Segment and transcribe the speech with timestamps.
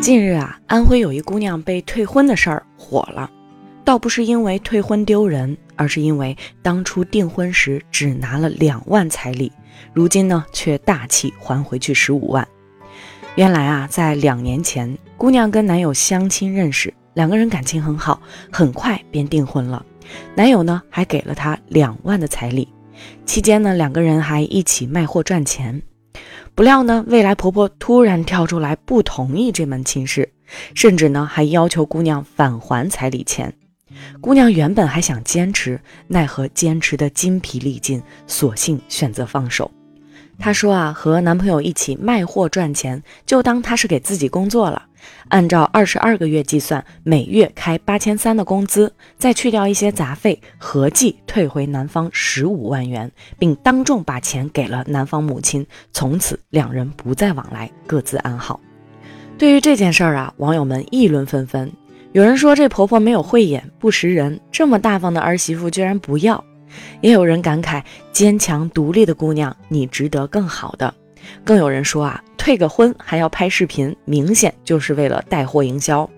[0.00, 3.28] 近日啊，安徽有一姑娘被退婚的事儿火了，
[3.84, 9.52] 倒不是因为退婚丢人，而是因为当初订婚时只拿了两万彩礼，
[9.92, 12.46] 如今呢却大气还回去十五万。
[13.34, 19.84] 原来啊，在两年前，姑娘跟男友相亲认识，两个人感情很好，很快便订婚了。
[20.34, 22.68] 男友呢还给了她两万的彩礼，
[23.26, 25.82] 期间呢两个人还一起卖货赚钱。
[26.54, 30.32] 不料呢，未来婆婆突然跳出来不同意这门亲事，
[30.74, 33.54] 甚至呢还要求姑娘返还彩礼钱。
[34.20, 39.70] 姑娘原本还想坚持，奈何坚持的筋疲力尽，索性选择放手。
[40.38, 44.84] 她说啊，和男朋友一起卖货赚钱，就当她是给自己工作了。
[45.28, 55.66] 按照二十二个月计算，每月开八千三的工资，再去掉一些杂费，合计退回男方十五万元，并当众把钱给了男方母亲。
[55.92, 58.60] 从此两人不再往来，各自安好。
[59.36, 61.70] 对于这件事儿啊，网友们议论纷纷。
[62.12, 66.42] 有人说这婆婆没有慧眼，不识人，这么大方的儿媳妇居然不要。
[67.00, 70.92] 也有人感慨，坚强独立的姑娘，你值得更好的。
[71.44, 76.08] 更有人说啊，退个婚还要拍视频，明显就是为了带货营销。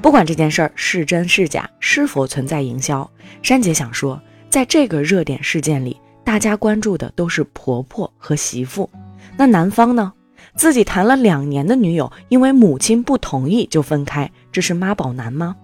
[0.00, 3.08] 不管这件事儿是真是假，是否存在营销，
[3.42, 8.88] 珊姐想说，在这个热点事件里，大家关注的都是婆婆和媳妇。
[9.36, 10.12] 那男方呢？
[10.56, 15.54] 自己谈了两年的女友，因为母亲不同意就分开，这是妈宝男吗？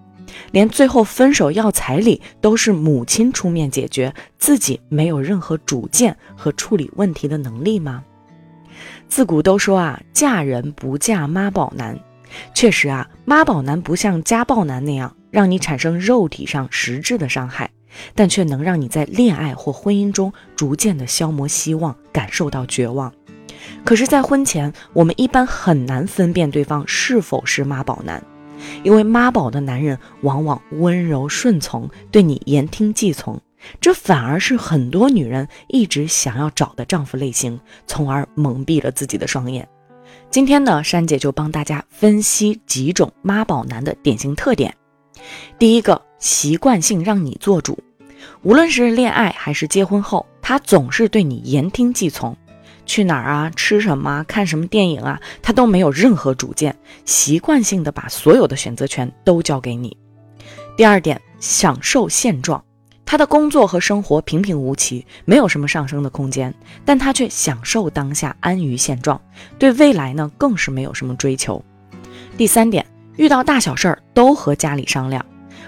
[0.53, 8.05] 连最后分手要彩礼都是母亲出面解决，自己没有任何主见和处理问题的能力吗？
[9.09, 11.99] 自古都说啊，嫁人不嫁妈宝男。
[12.55, 17.71] 确实啊，妈宝男不像家暴男那样让你产生肉体上实质的伤害，
[18.15, 23.13] 但却能让你在恋爱或婚姻中逐渐的消磨希望，感受到绝望。
[23.85, 28.23] 可是，在婚前，我们一般很难分辨对方是否是妈宝男。
[28.83, 33.41] 因为妈宝的男人往往温柔顺从，对你言听计从，
[33.81, 39.67] 这反而是很多女人一直想要找的丈夫类型，从而蒙蔽了自己的双眼。
[40.31, 44.75] 今天呢，珊姐就帮大家分析几种妈宝男的典型特点。
[45.59, 47.79] 第一个，习惯性让你做主，
[48.43, 52.37] 无论是恋爱还是结婚后，他总是对你言听计从。
[52.87, 53.51] 去哪儿啊？
[53.55, 54.25] 吃什么？
[54.27, 55.21] 看什么电影啊？
[55.43, 56.75] 他都没有任何主见，
[57.05, 59.95] 习惯性的把所有的选择权都交给你。
[60.77, 62.63] 第二点，享受现状。
[63.05, 66.53] 他的工作和生活平平无奇，没有什么上升的空间，
[66.85, 69.21] 但他却享受当下，安于现状，
[69.59, 71.63] 对未来呢更是没有什么追求。
[72.37, 72.85] 第三点，
[73.17, 75.25] 遇到大小事儿都和家里商量，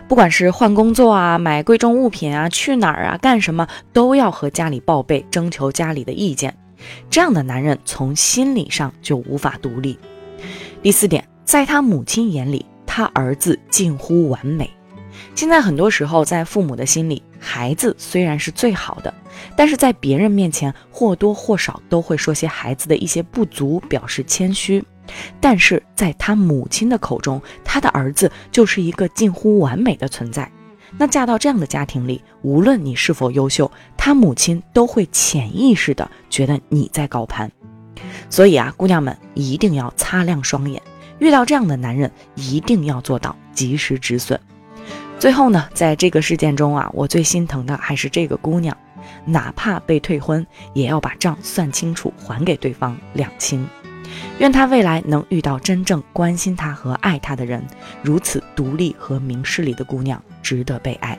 [0.09, 6.57] 不管是换工作啊、买贵重物品啊、去哪儿啊、干什么，都要和家里报备，征求家里的意见。
[7.11, 9.99] 这样的男人从心理上就无法独立。
[10.83, 14.71] 第四点，在他母亲眼里，他儿子近乎完美。
[15.35, 19.13] 现在很多时候，在父母的心里，孩子虽然是最好的，
[19.57, 24.83] 但是在别人面前或多或少都会说些孩子的一些不足，表示谦虚。
[25.41, 30.51] 但是在他母亲的口中，他的儿子就是一个近乎完美的存在。
[30.97, 37.51] 那嫁到这样的家庭里，无论你是否优秀，他母亲都会潜意识的觉得你在高攀。
[38.31, 40.81] 所以啊，姑娘们一定要擦亮双眼，
[41.19, 44.39] 遇到这样的男人，一定要做到及时止损。
[45.19, 48.77] 最后呢，在这个事件中啊，我最心疼的还是这个姑娘，
[49.25, 53.69] 哪怕被退婚，也要把账算清楚，还给对方两清。
[54.39, 57.63] 愿她未来能遇到真正关心她和爱她的人，
[58.03, 61.19] 如此独立和明事理的姑娘值得被爱。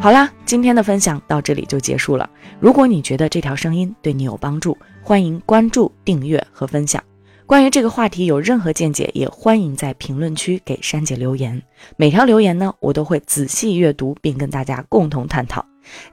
[0.00, 2.28] 好啦，今天的分享到这里就结束了。
[2.58, 7.02] 如果你觉得这条声音对你有帮助，欢迎关注、订阅和分享。
[7.46, 11.62] 关于这个话题有任何见解，也欢迎在评论区给珊姐留言。
[11.96, 15.64] 每条留言呢，我都会仔细阅读，并跟大家共同探讨。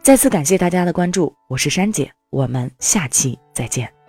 [0.03, 4.00] 再次感谢大家的关注，我是珊姐，我们下期再见。